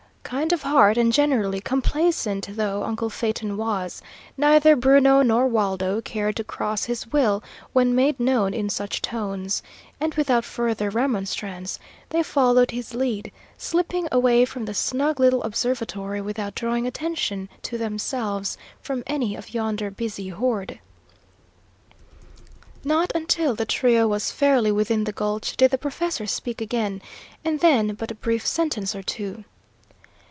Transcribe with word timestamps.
Kind 0.23 0.53
of 0.53 0.61
heart 0.61 0.97
and 0.97 1.11
generally 1.11 1.59
complaisant 1.59 2.55
though 2.55 2.83
uncle 2.85 3.09
Phaeton 3.09 3.57
was, 3.57 4.01
neither 4.37 4.77
Bruno 4.77 5.21
nor 5.21 5.45
Waldo 5.45 5.99
cared 5.99 6.37
to 6.37 6.45
cross 6.45 6.85
his 6.85 7.11
will 7.11 7.43
when 7.73 7.93
made 7.95 8.17
known 8.17 8.53
in 8.53 8.69
such 8.69 9.01
tones, 9.01 9.61
and 9.99 10.13
without 10.15 10.45
further 10.45 10.89
remonstrance 10.89 11.79
they 12.07 12.23
followed 12.23 12.71
his 12.71 12.93
lead, 12.93 13.29
slipping 13.57 14.07
away 14.09 14.45
from 14.45 14.63
the 14.63 14.73
snug 14.73 15.19
little 15.19 15.43
observatory 15.43 16.21
without 16.21 16.55
drawing 16.55 16.87
attention 16.87 17.49
to 17.63 17.77
themselves 17.77 18.57
from 18.79 19.03
any 19.05 19.35
of 19.35 19.53
yonder 19.53 19.91
busy 19.91 20.29
horde. 20.29 20.79
Not 22.85 23.11
until 23.13 23.53
the 23.53 23.65
trio 23.65 24.07
was 24.07 24.31
fairly 24.31 24.71
within 24.71 25.03
the 25.03 25.11
gulch 25.11 25.57
did 25.57 25.71
the 25.71 25.77
professor 25.77 26.25
speak 26.25 26.61
again, 26.61 27.01
and 27.43 27.59
then 27.59 27.95
but 27.95 28.11
a 28.11 28.15
brief 28.15 28.47
sentence 28.47 28.95
or 28.95 29.03
two. 29.03 29.43